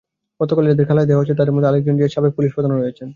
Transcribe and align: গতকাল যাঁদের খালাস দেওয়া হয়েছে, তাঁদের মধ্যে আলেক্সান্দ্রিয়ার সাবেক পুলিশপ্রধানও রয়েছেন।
গতকাল 0.39 0.63
যাঁদের 0.69 0.87
খালাস 0.89 1.05
দেওয়া 1.09 1.19
হয়েছে, 1.21 1.37
তাঁদের 1.37 1.53
মধ্যে 1.55 1.69
আলেক্সান্দ্রিয়ার 1.71 2.13
সাবেক 2.15 2.31
পুলিশপ্রধানও 2.37 2.81
রয়েছেন। 2.83 3.07